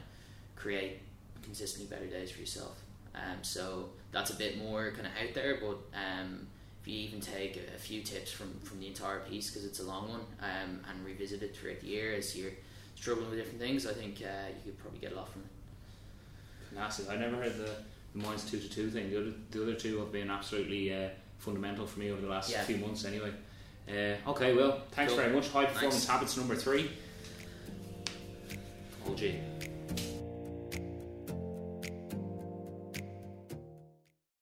create 0.57 1.00
consistently 1.42 1.94
better 1.94 2.06
days 2.06 2.30
for 2.30 2.40
yourself. 2.40 2.80
Um, 3.14 3.42
so 3.42 3.90
that's 4.12 4.30
a 4.30 4.37
bit 4.37 4.59
more 4.59 4.92
kind 4.92 5.06
of 5.06 5.12
out 5.12 5.35
there, 5.35 5.59
but 5.61 5.78
um, 5.99 6.47
if 6.82 6.88
you 6.88 6.99
even 7.00 7.20
take 7.20 7.56
a, 7.56 7.75
a 7.75 7.78
few 7.78 8.02
tips 8.02 8.30
from, 8.30 8.52
from 8.62 8.80
the 8.80 8.87
entire 8.87 9.20
piece, 9.20 9.50
because 9.50 9.64
it's 9.64 9.80
a 9.80 9.85
long 9.85 10.09
one, 10.09 10.20
um, 10.40 10.80
and 10.88 11.04
revisit 11.04 11.42
it 11.42 11.56
throughout 11.56 11.80
the 11.80 11.88
year 11.88 12.14
as 12.14 12.37
you're 12.37 12.52
struggling 12.94 13.28
with 13.30 13.38
different 13.38 13.59
things, 13.61 13.87
I 13.87 13.92
think 13.92 14.23
uh, 14.23 14.49
you 14.64 14.73
could 14.73 14.78
probably 14.78 15.00
get 15.00 15.12
a 15.12 15.16
lot 15.16 15.28
from 15.32 15.42
it. 15.42 16.75
Massive. 16.76 17.11
I 17.11 17.16
never 17.16 17.37
heard 17.37 17.56
the, 17.59 17.70
the 18.14 18.23
minus 18.26 18.49
two 18.49 18.61
to 18.61 18.68
two 18.68 18.90
thing. 18.90 19.11
The 19.11 19.18
other, 19.20 19.32
the 19.50 19.62
other 19.62 19.75
two 19.75 19.99
have 19.99 20.12
been 20.12 20.30
absolutely 20.30 20.94
uh, 20.94 21.09
fundamental 21.38 21.87
for 21.87 21.99
me 21.99 22.11
over 22.11 22.20
the 22.20 22.28
last 22.28 22.50
Yeah. 22.50 22.62
few 22.62 22.76
months, 22.76 23.04
anyway. 23.04 23.32
Uh, 23.88 24.30
okay, 24.30 24.54
well, 24.54 24.82
thanks 24.92 25.12
Cool. 25.12 25.23
very 25.23 25.35
much. 25.35 25.49
High 25.49 25.64
performance 25.64 25.94
Thanks. 25.94 26.06
habits 26.06 26.37
number 26.37 26.54
three. 26.54 26.90
Oh, 29.09 29.14
gee. 29.14 29.35